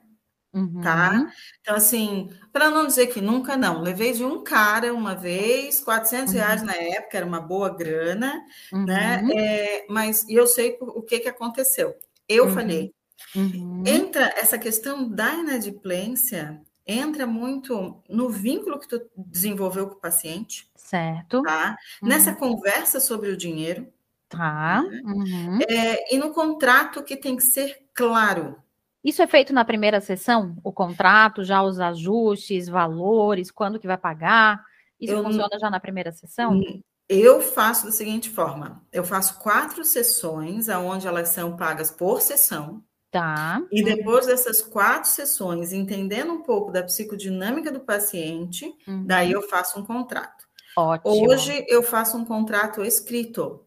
[0.54, 0.82] Uhum.
[0.82, 1.34] Tá?
[1.62, 3.82] Então, assim, para não dizer que nunca, não.
[3.82, 6.40] Levei de um cara uma vez, 400 uhum.
[6.40, 8.40] reais na época, era uma boa grana,
[8.72, 9.24] né?
[9.24, 9.32] Uhum.
[9.36, 11.96] É, mas eu sei o que, que aconteceu.
[12.28, 12.54] Eu uhum.
[12.54, 12.94] falei,
[13.36, 13.84] Uhum.
[13.86, 20.70] Entra essa questão da inadimplência, entra muito no vínculo que tu desenvolveu com o paciente.
[20.76, 21.44] Certo.
[21.44, 21.78] Tá?
[22.02, 22.10] Uhum.
[22.10, 23.88] Nessa conversa sobre o dinheiro.
[24.28, 24.84] Tá.
[24.84, 25.02] Né?
[25.06, 25.60] Uhum.
[25.68, 28.56] É, e no contrato que tem que ser claro.
[29.04, 30.58] Isso é feito na primeira sessão?
[30.64, 34.64] O contrato, já os ajustes, valores, quando que vai pagar?
[35.00, 36.60] Isso eu, funciona já na primeira sessão?
[37.08, 42.84] Eu faço da seguinte forma: eu faço quatro sessões, onde elas são pagas por sessão.
[43.12, 43.64] Tá.
[43.72, 49.04] E depois dessas quatro sessões, entendendo um pouco da psicodinâmica do paciente, uhum.
[49.06, 50.48] daí eu faço um contrato.
[50.78, 51.28] Ótimo.
[51.28, 53.66] Hoje eu faço um contrato escrito.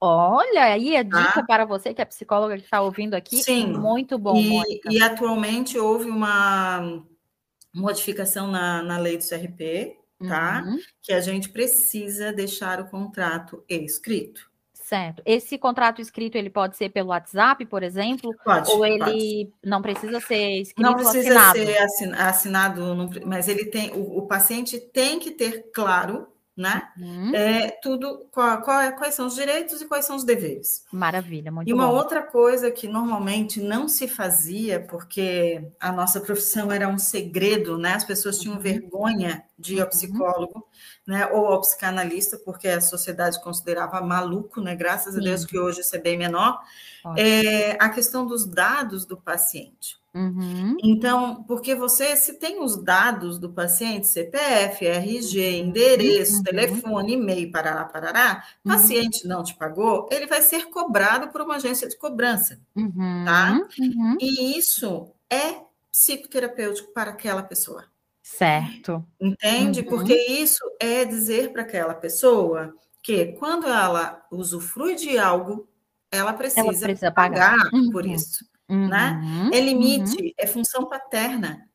[0.00, 1.18] Olha, aí a tá?
[1.18, 1.44] dica tá?
[1.44, 3.42] para você que é psicóloga que está ouvindo aqui.
[3.42, 3.66] Sim.
[3.72, 4.36] Muito bom.
[4.36, 7.02] E, e, atualmente houve uma
[7.74, 10.62] modificação na, na lei do CRP, tá?
[10.64, 10.78] Uhum.
[11.02, 14.53] Que a gente precisa deixar o contrato escrito.
[14.94, 15.22] Certo.
[15.26, 18.32] Esse contrato escrito, ele pode ser pelo WhatsApp, por exemplo?
[18.44, 18.70] Pode.
[18.70, 19.52] Ou ele pode.
[19.64, 21.58] não precisa ser escrito Não precisa assinado.
[21.58, 26.88] ser assinado, mas ele tem, o, o paciente tem que ter claro né?
[26.96, 27.34] Uhum.
[27.34, 30.84] É, tudo, qual, qual é, quais são os direitos e quais são os deveres.
[30.92, 31.94] Maravilha, muito E uma bom.
[31.94, 37.94] outra coisa que normalmente não se fazia, porque a nossa profissão era um segredo, né?
[37.94, 38.62] As pessoas tinham uhum.
[38.62, 39.90] vergonha de ir ao uhum.
[39.90, 40.68] psicólogo,
[41.04, 41.26] né?
[41.26, 44.76] Ou ao psicanalista, porque a sociedade considerava maluco, né?
[44.76, 45.20] Graças Sim.
[45.20, 46.60] a Deus que hoje isso é bem menor.
[47.16, 50.03] É, a questão dos dados do paciente.
[50.14, 50.76] Uhum.
[50.80, 55.68] Então, porque você, se tem os dados do paciente, CPF, RG, uhum.
[55.68, 56.42] endereço, uhum.
[56.44, 58.72] telefone, e-mail, parará, parará, uhum.
[58.72, 63.24] paciente não te pagou, ele vai ser cobrado por uma agência de cobrança, uhum.
[63.24, 63.60] tá?
[63.78, 64.16] Uhum.
[64.20, 65.56] E isso é
[65.90, 67.84] psicoterapêutico para aquela pessoa.
[68.22, 69.04] Certo.
[69.20, 69.82] Entende?
[69.82, 75.68] Porque isso é dizer para aquela pessoa que quando ela usufrui de algo,
[76.10, 78.44] ela precisa, ela precisa pagar, pagar por isso.
[78.68, 79.20] Né?
[79.22, 79.50] Uhum, né?
[79.52, 80.32] É limite, uhum.
[80.38, 81.68] é função paterna.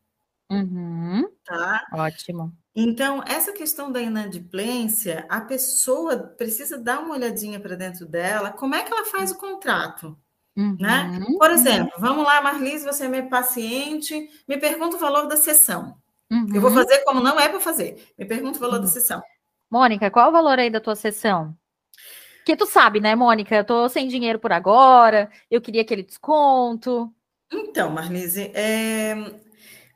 [0.52, 1.30] Uhum.
[1.46, 1.86] Tá?
[1.94, 2.52] Ótimo.
[2.76, 8.74] Então, essa questão da inadimplência, a pessoa precisa dar uma olhadinha para dentro dela, como
[8.74, 10.18] é que ela faz o contrato?
[10.56, 11.20] Né?
[11.20, 11.38] Uhum.
[11.38, 15.96] Por exemplo, vamos lá, Marlise, você é minha paciente, me pergunta o valor da sessão.
[16.30, 16.48] Uhum.
[16.54, 18.12] Eu vou fazer como não é para fazer.
[18.18, 18.82] Me pergunta o valor uhum.
[18.82, 19.22] da sessão.
[19.72, 21.56] Mônica, qual o valor aí da tua sessão?
[22.50, 23.56] Que tu sabe, né, Mônica?
[23.56, 27.14] Eu tô sem dinheiro por agora, eu queria aquele desconto.
[27.54, 29.14] Então, Marlise, é...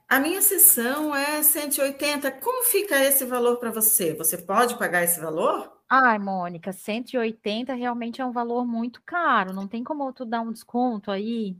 [0.07, 2.31] a minha sessão é 180.
[2.33, 4.13] Como fica esse valor para você?
[4.13, 5.81] Você pode pagar esse valor?
[5.89, 9.51] Ai, Mônica, 180 realmente é um valor muito caro.
[9.51, 11.57] Não tem como tu dar um desconto aí?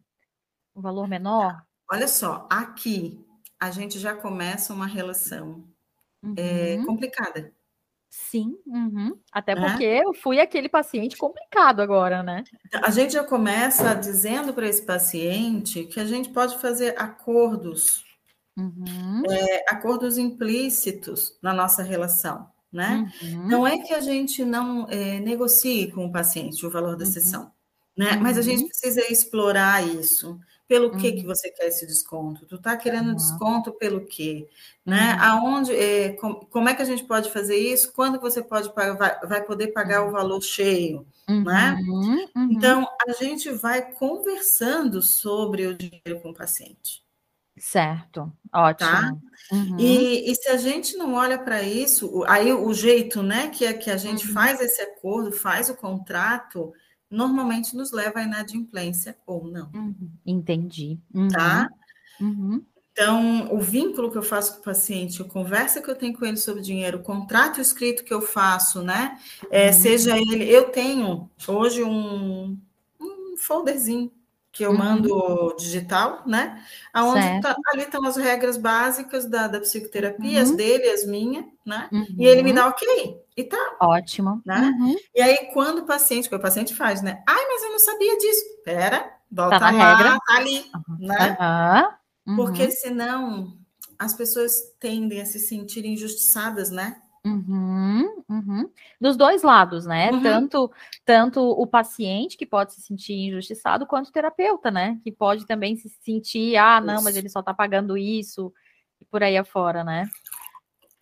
[0.76, 1.60] Um valor menor?
[1.92, 3.20] Olha só, aqui
[3.60, 5.68] a gente já começa uma relação
[6.24, 6.36] é, uhum.
[6.38, 7.52] é, complicada.
[8.16, 9.18] Sim, uhum.
[9.32, 9.68] até né?
[9.68, 12.44] porque eu fui aquele paciente complicado agora, né?
[12.72, 18.06] A gente já começa dizendo para esse paciente que a gente pode fazer acordos,
[18.56, 19.24] uhum.
[19.32, 23.12] é, acordos implícitos na nossa relação, né?
[23.20, 23.48] Uhum.
[23.48, 27.12] Não é que a gente não é, negocie com o paciente o valor da uhum.
[27.12, 27.52] sessão,
[27.98, 28.16] né?
[28.18, 28.68] Mas a gente uhum.
[28.68, 30.40] precisa explorar isso.
[30.74, 31.28] Pelo que que uhum.
[31.28, 32.48] você quer esse desconto?
[32.48, 33.16] Tu tá querendo uhum.
[33.16, 34.50] desconto pelo quê?
[34.84, 35.14] Né?
[35.14, 35.22] Uhum.
[35.22, 37.94] Aonde, é, com, como é que a gente pode fazer isso?
[37.94, 41.78] Quando você pode pagar, vai, vai poder pagar o valor cheio, né?
[41.88, 42.28] Uhum.
[42.50, 47.04] Então, a gente vai conversando sobre o dinheiro com o paciente.
[47.56, 48.90] Certo, ótimo.
[48.90, 49.16] Tá?
[49.52, 49.78] Uhum.
[49.78, 53.74] E, e, se a gente não olha para isso, aí o jeito né, que, é,
[53.74, 54.34] que a gente uhum.
[54.34, 56.74] faz esse acordo, faz o contrato,
[57.14, 59.70] normalmente nos leva à inadimplência ou não.
[59.74, 61.00] Uhum, entendi.
[61.14, 61.70] Uhum, tá?
[62.20, 62.64] Uhum.
[62.92, 66.26] Então, o vínculo que eu faço com o paciente, a conversa que eu tenho com
[66.26, 69.18] ele sobre dinheiro, o contrato escrito que eu faço, né?
[69.50, 69.74] É, uhum.
[69.74, 70.48] seja ele.
[70.48, 72.56] Eu tenho hoje um,
[73.02, 74.12] um folderzinho
[74.52, 74.78] que eu uhum.
[74.78, 76.64] mando digital, né?
[76.94, 80.44] Aonde tá, ali estão as regras básicas da, da psicoterapia, uhum.
[80.44, 81.90] as dele, as minhas, né?
[81.92, 82.06] Uhum.
[82.20, 82.56] E ele me uhum.
[82.56, 83.23] dá ok.
[83.36, 83.78] E tá.
[83.82, 84.42] Ótimo.
[84.46, 84.76] Né?
[84.80, 84.96] Uhum.
[85.16, 87.24] E aí, quando o paciente, que o paciente faz, né?
[87.28, 88.44] Ai, mas eu não sabia disso.
[88.64, 90.20] Pera, volta tá lá, regra.
[90.20, 90.66] tá ali,
[91.00, 91.38] né?
[92.36, 93.58] Porque senão
[93.98, 96.98] as pessoas tendem a se sentir injustiçadas, né?
[97.26, 98.70] Uhum, uhum.
[99.00, 100.12] Dos dois lados, né?
[100.12, 100.22] Uhum.
[100.22, 100.72] Tanto,
[101.06, 105.00] tanto o paciente que pode se sentir injustiçado, quanto o terapeuta, né?
[105.04, 108.54] Que pode também se sentir, ah, não, mas ele só tá pagando isso,
[109.00, 110.10] e por aí afora, né?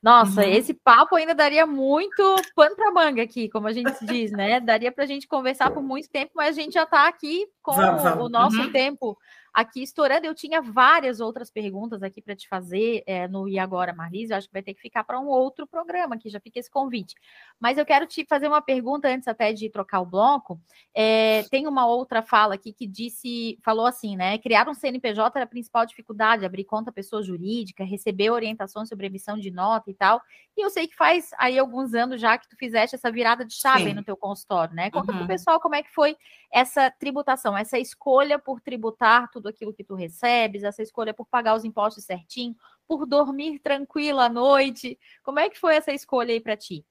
[0.01, 0.51] Nossa, uhum.
[0.51, 4.59] esse papo ainda daria muito pano para manga aqui, como a gente diz, né?
[4.59, 7.73] Daria para a gente conversar por muito tempo, mas a gente já está aqui com
[7.73, 8.25] vamos, vamos.
[8.25, 8.71] o nosso uhum.
[8.71, 9.15] tempo
[9.53, 10.25] aqui estourando.
[10.25, 14.31] Eu tinha várias outras perguntas aqui para te fazer é, no E Agora, Marlise.
[14.31, 16.69] Eu acho que vai ter que ficar para um outro programa, que já fica esse
[16.69, 17.15] convite.
[17.59, 20.59] Mas eu quero te fazer uma pergunta antes até de trocar o bloco.
[20.93, 24.37] É, tem uma outra fala aqui que disse, falou assim, né?
[24.37, 29.37] Criar um CNPJ era a principal dificuldade, abrir conta pessoa jurídica, receber orientações sobre emissão
[29.37, 30.21] de nota e tal.
[30.57, 33.53] E eu sei que faz aí alguns anos já que tu fizeste essa virada de
[33.53, 34.89] chave no teu consultório, né?
[34.91, 35.19] Conta uhum.
[35.19, 36.15] pro pessoal como é que foi
[36.51, 41.56] essa tributação, essa escolha por tributar tudo aquilo que tu recebes, essa escolha por pagar
[41.56, 42.56] os impostos certinho,
[42.88, 44.99] por dormir tranquila à noite.
[45.23, 46.86] Como é que foi essa escolha aí para ti?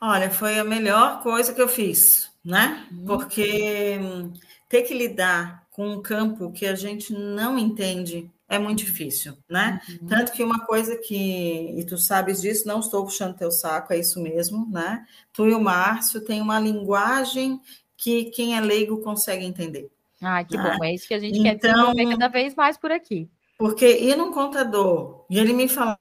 [0.00, 2.86] Olha, foi a melhor coisa que eu fiz, né?
[2.92, 3.04] Uhum.
[3.06, 4.32] Porque hum,
[4.68, 9.80] ter que lidar com um campo que a gente não entende é muito difícil, né?
[9.88, 10.08] Uhum.
[10.08, 13.98] Tanto que uma coisa que, e tu sabes disso, não estou puxando teu saco, é
[13.98, 15.06] isso mesmo, né?
[15.32, 17.58] Tu e o Márcio têm uma linguagem
[17.96, 19.90] que quem é leigo consegue entender.
[20.22, 22.92] Ah, que bom, é isso que a gente então, quer desenvolver cada vez mais por
[22.92, 23.28] aqui.
[23.58, 25.98] Porque ir num contador e ele me falar,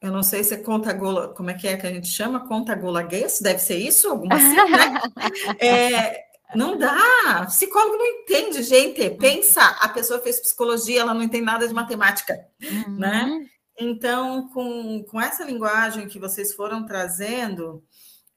[0.00, 2.46] eu não sei se é conta gola, como é que é que a gente chama?
[2.46, 3.40] Conta golaguês?
[3.40, 4.08] Deve ser isso?
[4.08, 5.00] Alguma assim, né?
[5.60, 7.44] é, não dá.
[7.46, 9.10] Psicólogo não entende, gente.
[9.10, 12.96] Pensa, a pessoa fez psicologia, ela não entende nada de matemática, uhum.
[12.96, 13.46] né?
[13.78, 17.82] Então, com, com essa linguagem que vocês foram trazendo,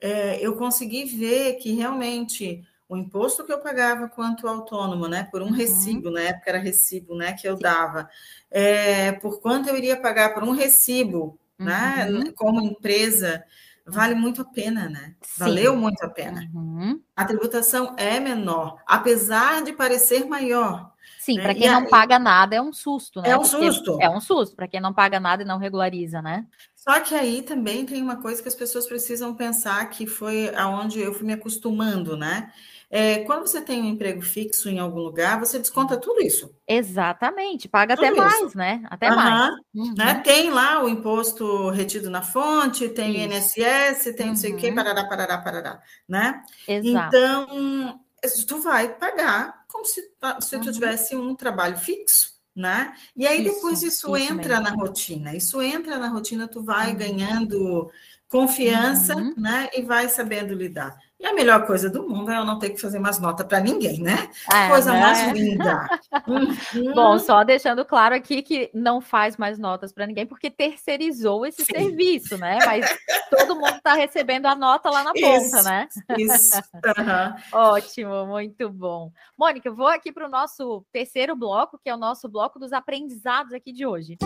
[0.00, 2.62] é, eu consegui ver que realmente
[2.94, 5.52] o imposto que eu pagava quanto autônomo, né, por um uhum.
[5.52, 8.08] recibo, na época era recibo, né, que eu dava,
[8.50, 12.32] é, por quanto eu iria pagar por um recibo, né, uhum.
[12.34, 13.44] como empresa,
[13.86, 15.14] vale muito a pena, né?
[15.22, 15.44] Sim.
[15.44, 16.48] Valeu muito a pena.
[16.54, 17.00] Uhum.
[17.14, 20.92] A tributação é menor, apesar de parecer maior.
[21.18, 21.42] Sim, né?
[21.42, 21.88] para quem e não aí...
[21.88, 23.30] paga nada é um susto, né?
[23.30, 23.98] É um Porque susto.
[24.00, 26.46] É um susto para quem não paga nada e não regulariza, né?
[26.74, 31.00] Só que aí também tem uma coisa que as pessoas precisam pensar que foi aonde
[31.00, 32.52] eu fui me acostumando, né?
[32.96, 36.54] É, quando você tem um emprego fixo em algum lugar, você desconta tudo isso.
[36.64, 38.40] Exatamente, paga tudo até isso.
[38.40, 38.84] mais, né?
[38.88, 39.16] Até uhum.
[39.16, 39.54] mais.
[39.74, 39.94] Uhum.
[39.98, 40.14] Né?
[40.22, 43.58] Tem lá o imposto retido na fonte, tem isso.
[43.58, 44.76] INSS, tem não sei o quê, uhum.
[44.76, 46.40] parará, parará, parará, né?
[46.68, 47.16] Exato.
[47.16, 48.00] Então,
[48.46, 50.00] tu vai pagar como se,
[50.40, 50.72] se tu uhum.
[50.72, 52.94] tivesse um trabalho fixo né?
[53.16, 54.76] E aí isso, depois isso, isso entra mesmo.
[54.76, 55.34] na rotina.
[55.34, 56.96] Isso entra na rotina, tu vai uhum.
[56.96, 57.90] ganhando
[58.28, 59.34] confiança, uhum.
[59.36, 59.68] né?
[59.74, 60.96] E vai sabendo lidar.
[61.24, 63.58] E a melhor coisa do mundo é eu não ter que fazer mais nota para
[63.58, 64.28] ninguém, né?
[64.52, 65.00] É, coisa né?
[65.00, 65.88] mais linda.
[66.28, 66.92] uhum.
[66.94, 71.64] Bom, só deixando claro aqui que não faz mais notas para ninguém, porque terceirizou esse
[71.64, 71.72] Sim.
[71.72, 72.58] serviço, né?
[72.66, 72.94] Mas
[73.30, 75.88] todo mundo está recebendo a nota lá na ponta, né?
[76.18, 76.58] Isso.
[76.58, 77.34] Uhum.
[77.58, 79.10] Ótimo, muito bom.
[79.38, 83.54] Mônica, vou aqui para o nosso terceiro bloco, que é o nosso bloco dos aprendizados
[83.54, 84.18] aqui de hoje.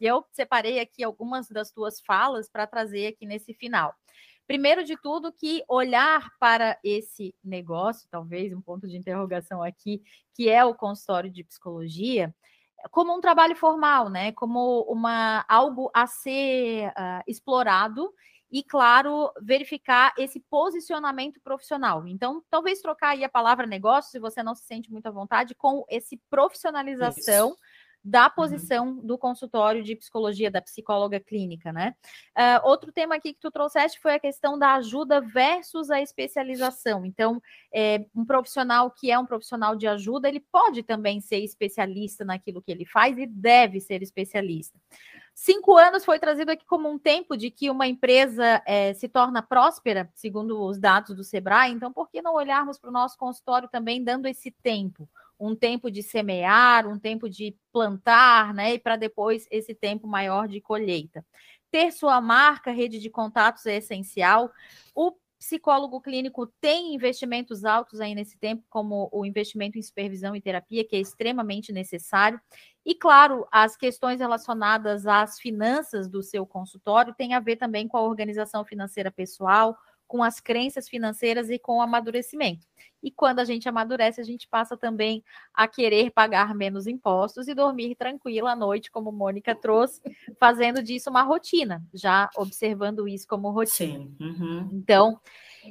[0.00, 3.94] E eu separei aqui algumas das tuas falas para trazer aqui nesse final.
[4.46, 10.02] Primeiro de tudo, que olhar para esse negócio, talvez um ponto de interrogação aqui,
[10.34, 12.34] que é o consultório de psicologia,
[12.90, 14.32] como um trabalho formal, né?
[14.32, 18.12] Como uma algo a ser uh, explorado
[18.50, 22.04] e, claro, verificar esse posicionamento profissional.
[22.08, 25.54] Então, talvez trocar aí a palavra negócio, se você não se sente muito à vontade,
[25.54, 27.50] com esse profissionalização.
[27.50, 27.58] Isso
[28.02, 28.30] da uhum.
[28.34, 29.06] posição uhum.
[29.06, 31.94] do consultório de psicologia, da psicóloga clínica, né?
[32.36, 37.04] Uh, outro tema aqui que tu trouxeste foi a questão da ajuda versus a especialização.
[37.04, 42.24] Então, é, um profissional que é um profissional de ajuda, ele pode também ser especialista
[42.24, 44.78] naquilo que ele faz e deve ser especialista.
[45.34, 49.40] Cinco anos foi trazido aqui como um tempo de que uma empresa é, se torna
[49.40, 51.72] próspera, segundo os dados do Sebrae.
[51.72, 55.08] Então, por que não olharmos para o nosso consultório também dando esse tempo?
[55.40, 58.74] Um tempo de semear, um tempo de plantar, né?
[58.74, 61.24] E para depois esse tempo maior de colheita.
[61.70, 64.50] Ter sua marca, rede de contatos é essencial.
[64.94, 70.40] O psicólogo clínico tem investimentos altos aí nesse tempo, como o investimento em supervisão e
[70.40, 72.38] terapia, que é extremamente necessário.
[72.84, 77.96] E, claro, as questões relacionadas às finanças do seu consultório têm a ver também com
[77.96, 79.74] a organização financeira pessoal,
[80.10, 82.66] com as crenças financeiras e com o amadurecimento.
[83.00, 85.22] E quando a gente amadurece, a gente passa também
[85.54, 90.02] a querer pagar menos impostos e dormir tranquila à noite, como Mônica trouxe,
[90.36, 94.00] fazendo disso uma rotina, já observando isso como rotina.
[94.00, 94.16] Sim.
[94.20, 94.68] Uhum.
[94.72, 95.20] Então,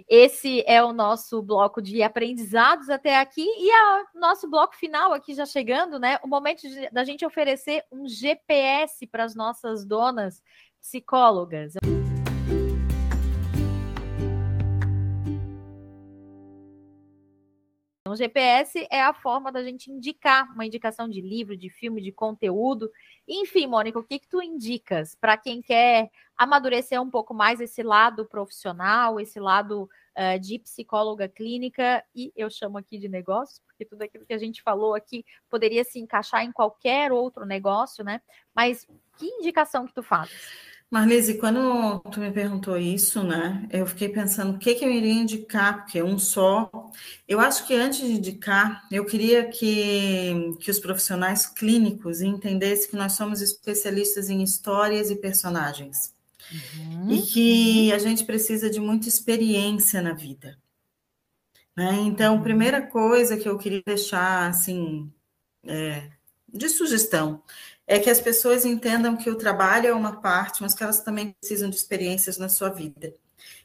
[0.08, 3.70] esse é o nosso bloco de aprendizados até aqui e
[4.16, 6.18] o nosso bloco final aqui já chegando, né?
[6.24, 10.42] O momento de, da gente oferecer um GPS para as nossas donas
[10.80, 11.74] psicólogas.
[18.10, 22.02] Então, o GPS é a forma da gente indicar uma indicação de livro, de filme,
[22.02, 22.90] de conteúdo.
[23.28, 27.84] Enfim, Mônica, o que, que tu indicas para quem quer amadurecer um pouco mais esse
[27.84, 33.86] lado profissional, esse lado uh, de psicóloga clínica, e eu chamo aqui de negócios, porque
[33.86, 38.22] tudo aquilo que a gente falou aqui poderia se encaixar em qualquer outro negócio, né?
[38.56, 38.88] Mas
[39.20, 40.32] que indicação que tu faz?
[40.92, 45.14] Marlise, quando tu me perguntou isso, né, eu fiquei pensando o que, que eu iria
[45.14, 46.72] indicar, porque um só.
[47.28, 52.96] Eu acho que antes de indicar, eu queria que, que os profissionais clínicos entendessem que
[52.96, 56.12] nós somos especialistas em histórias e personagens.
[56.52, 57.12] Uhum.
[57.12, 60.58] E que a gente precisa de muita experiência na vida.
[61.78, 62.00] Né?
[62.02, 62.42] Então, uhum.
[62.42, 65.14] primeira coisa que eu queria deixar, assim,
[65.64, 66.10] é,
[66.52, 67.44] de sugestão,
[67.90, 71.36] é que as pessoas entendam que o trabalho é uma parte, mas que elas também
[71.40, 73.16] precisam de experiências na sua vida,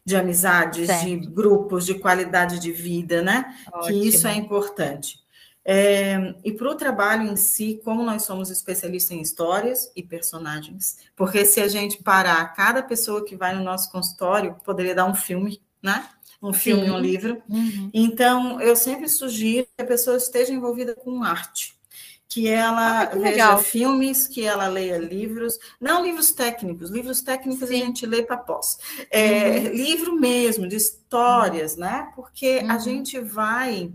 [0.03, 1.05] de amizades, certo.
[1.05, 3.55] de grupos, de qualidade de vida, né?
[3.71, 4.01] Ótimo.
[4.01, 5.23] Que isso é importante.
[5.63, 11.01] É, e para o trabalho em si, como nós somos especialistas em histórias e personagens,
[11.15, 15.15] porque se a gente parar cada pessoa que vai no nosso consultório, poderia dar um
[15.15, 16.09] filme, né?
[16.43, 16.91] Um filme, Sim.
[16.91, 17.43] um livro.
[17.47, 17.91] Uhum.
[17.93, 21.74] Então, eu sempre sugiro que a pessoa esteja envolvida com arte
[22.35, 27.69] que ela ah, que veja filmes, que ela leia livros, não livros técnicos, livros técnicos
[27.69, 27.83] Sim.
[27.83, 28.77] a gente lê para pós.
[29.09, 29.69] É, uhum.
[29.69, 32.11] Livro mesmo, de histórias, né?
[32.17, 32.73] Porque uhum.
[32.73, 33.93] a gente vai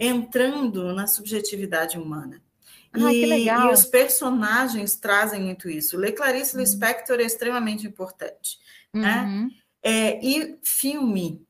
[0.00, 2.42] entrando na subjetividade humana.
[2.90, 5.98] Ah, e, e, os personagens trazem muito isso.
[5.98, 6.62] Ler Clarice uhum.
[6.62, 8.58] Lispector é extremamente importante.
[8.94, 9.24] Né?
[9.24, 9.50] Uhum.
[9.82, 11.46] É, e filme,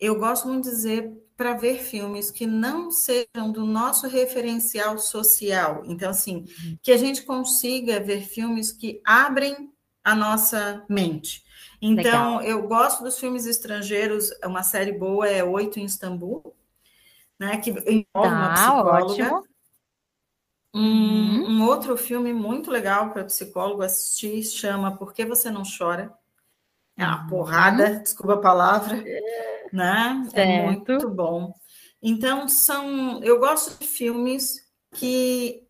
[0.00, 5.82] eu gosto muito de dizer para ver filmes que não sejam do nosso referencial social.
[5.84, 6.78] Então, assim, uhum.
[6.82, 9.70] que a gente consiga ver filmes que abrem
[10.02, 11.44] a nossa mente.
[11.80, 12.42] Então, Legal.
[12.42, 14.30] eu gosto dos filmes estrangeiros.
[14.44, 16.56] Uma série boa é Oito em Istambul,
[17.38, 17.58] né?
[17.58, 19.04] Que envolve tá, uma psicóloga.
[19.04, 19.44] Ótimo.
[20.74, 21.50] Um, uhum.
[21.50, 26.12] um outro filme muito legal para psicólogo assistir chama Por que Você Não Chora?
[26.96, 27.26] É uma uhum.
[27.28, 29.02] porrada, desculpa a palavra.
[29.06, 30.22] É né?
[30.26, 30.50] É certo.
[30.50, 31.54] É muito bom.
[32.02, 33.22] Então, são.
[33.22, 34.60] Eu gosto de filmes
[34.94, 35.62] que.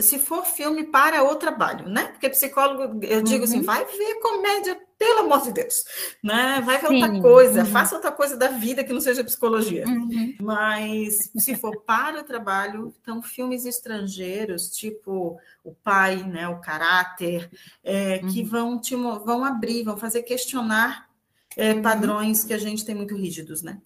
[0.00, 2.08] Se for filme para o trabalho, né?
[2.08, 3.60] Porque psicólogo, eu digo assim, uhum.
[3.60, 5.82] assim, vai ver comédia pelo amor de Deus,
[6.22, 6.60] né?
[6.60, 7.66] Vai ver outra coisa, uhum.
[7.66, 9.86] faça outra coisa da vida que não seja psicologia.
[9.86, 10.36] Uhum.
[10.42, 17.50] Mas se for para o trabalho, então filmes estrangeiros, tipo o pai, né, o caráter,
[17.82, 18.46] é, que uhum.
[18.46, 21.09] vão te vão abrir, vão fazer questionar
[21.56, 21.82] é, uhum.
[21.82, 23.80] padrões que a gente tem muito rígidos, né?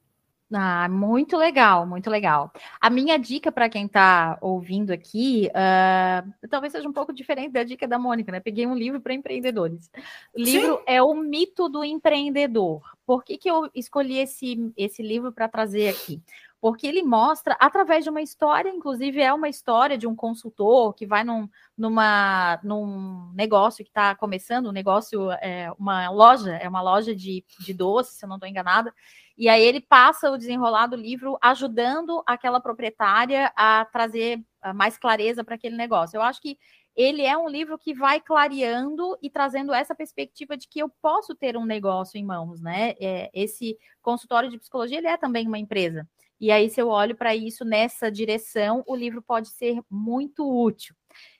[0.53, 2.53] Ah, muito legal, muito legal.
[2.81, 7.65] A minha dica para quem está ouvindo aqui, uh, talvez seja um pouco diferente da
[7.65, 8.39] dica da Mônica, né?
[8.41, 9.91] Peguei um livro para empreendedores.
[10.35, 10.83] O livro Sim.
[10.87, 12.83] é O Mito do Empreendedor.
[13.07, 16.23] Por que, que eu escolhi esse, esse livro para trazer aqui?
[16.65, 21.07] Porque ele mostra, através de uma história, inclusive é uma história de um consultor que
[21.07, 21.47] vai num,
[21.77, 27.45] numa, num negócio que está começando, um negócio, é, uma loja, é uma loja de,
[27.61, 28.95] de doces, se eu não estou enganada,
[29.37, 34.43] e aí ele passa o desenrolar do livro ajudando aquela proprietária a trazer
[34.75, 36.17] mais clareza para aquele negócio.
[36.17, 36.57] Eu acho que
[36.97, 41.35] ele é um livro que vai clareando e trazendo essa perspectiva de que eu posso
[41.35, 42.95] ter um negócio em mãos, né?
[42.99, 46.09] É, esse consultório de psicologia ele é também uma empresa.
[46.45, 50.95] E aí, se eu olho para isso nessa direção, o livro pode ser muito útil.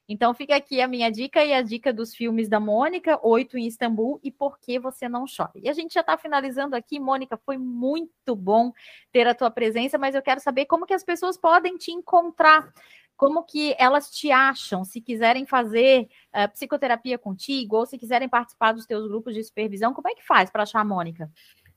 [0.09, 3.67] Então fica aqui a minha dica e a dica dos filmes da Mônica, Oito em
[3.67, 5.53] Istambul e Por que Você Não Chora.
[5.57, 8.73] E a gente já está finalizando aqui, Mônica, foi muito bom
[9.13, 12.73] ter a tua presença, mas eu quero saber como que as pessoas podem te encontrar,
[13.15, 18.73] como que elas te acham, se quiserem fazer uh, psicoterapia contigo, ou se quiserem participar
[18.73, 21.31] dos teus grupos de supervisão, como é que faz para achar a Mônica?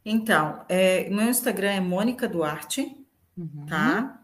[0.05, 3.05] Então, é, meu Instagram é Mônica Duarte,
[3.37, 3.65] uhum.
[3.67, 4.19] tá?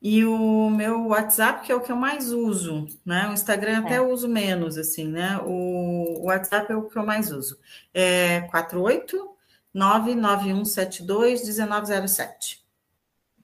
[0.00, 3.28] E o meu WhatsApp, que é o que eu mais uso, né?
[3.28, 3.98] O Instagram até é.
[3.98, 5.40] eu uso menos, assim, né?
[5.44, 7.58] O WhatsApp é o que eu mais uso.
[7.92, 9.34] É 48
[9.74, 11.44] 99172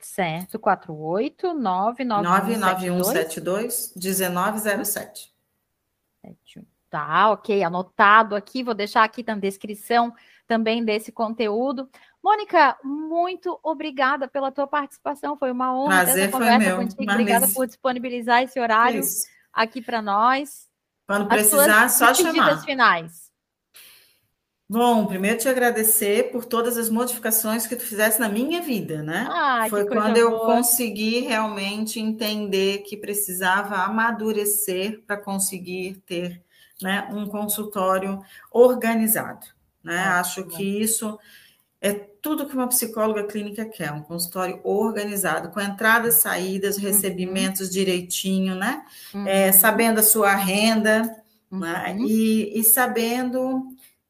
[0.00, 5.32] Certo, 48 99172 1907.
[6.88, 10.14] Tá, ok, anotado aqui, vou deixar aqui na descrição
[10.46, 11.88] também desse conteúdo.
[12.22, 15.36] Mônica, muito obrigada pela tua participação.
[15.36, 17.10] Foi uma honra Prazer ter essa conversa meu, contigo.
[17.10, 19.26] Obrigada por disponibilizar esse horário Isso.
[19.52, 20.68] aqui para nós.
[21.06, 22.62] Quando As precisar, só chamar.
[22.62, 23.32] finais.
[24.68, 29.28] Bom, primeiro te agradecer por todas as modificações que tu fizesse na minha vida, né?
[29.28, 36.42] Ah, Foi quando eu consegui realmente entender que precisava amadurecer para conseguir ter
[36.80, 39.46] né, um consultório organizado.
[39.84, 39.98] Né?
[39.98, 41.18] Ah, Acho que isso
[41.82, 46.84] é tudo que uma psicóloga clínica quer, um consultório organizado, com entradas, saídas, uhum.
[46.84, 47.72] recebimentos uhum.
[47.72, 48.84] direitinho, né?
[49.12, 49.26] Uhum.
[49.26, 51.16] É, sabendo a sua renda, né?
[51.50, 51.58] uhum.
[51.58, 51.96] né?
[52.06, 53.66] e, e, sabendo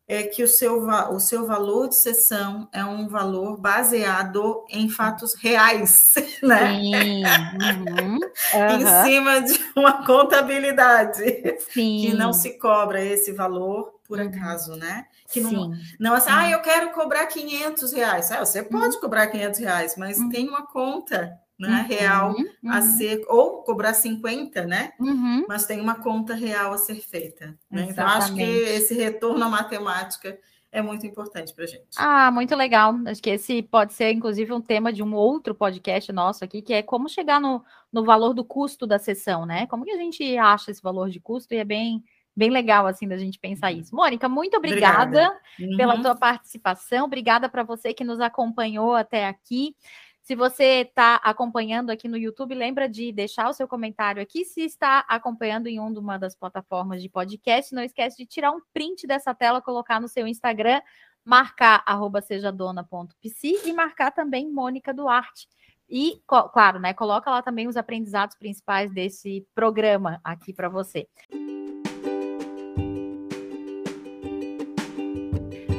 [0.06, 5.32] é, que o seu, o seu valor de sessão é um valor baseado em fatos
[5.32, 6.12] reais,
[6.44, 6.74] né?
[6.74, 8.18] Uhum.
[8.76, 11.24] em cima de uma contabilidade
[11.72, 12.02] Sim.
[12.02, 14.28] que não se cobra esse valor por uhum.
[14.28, 15.06] acaso, né?
[15.32, 18.30] Que não, não assim, ah, eu quero cobrar 500 reais.
[18.30, 19.00] Ah, você pode uhum.
[19.00, 20.28] cobrar 500 reais, mas uhum.
[20.28, 22.34] tem uma conta né, real
[22.66, 22.82] a uhum.
[22.82, 24.92] ser, ou cobrar 50, né?
[24.98, 25.44] Uhum.
[25.48, 27.56] Mas tem uma conta real a ser feita.
[27.70, 27.86] Né?
[27.88, 30.36] Então, acho que esse retorno à matemática
[30.72, 31.86] é muito importante para gente.
[31.96, 32.94] Ah, muito legal.
[33.06, 36.72] Acho que esse pode ser, inclusive, um tema de um outro podcast nosso aqui, que
[36.72, 37.62] é como chegar no,
[37.92, 39.66] no valor do custo da sessão, né?
[39.66, 42.02] Como que a gente acha esse valor de custo e é bem
[42.36, 43.80] bem legal assim da gente pensar uhum.
[43.80, 43.94] isso.
[43.94, 45.40] Mônica, muito obrigada, obrigada.
[45.60, 45.76] Uhum.
[45.76, 47.04] pela tua participação.
[47.04, 49.74] Obrigada para você que nos acompanhou até aqui.
[50.22, 54.44] Se você está acompanhando aqui no YouTube, lembra de deixar o seu comentário aqui.
[54.44, 59.04] Se está acompanhando em uma das plataformas de podcast, não esquece de tirar um print
[59.04, 60.80] dessa tela, colocar no seu Instagram,
[61.24, 65.48] marcar arroba sejadona.psi e marcar também Mônica Duarte.
[65.90, 71.08] E, claro, né, coloca lá também os aprendizados principais desse programa aqui para você.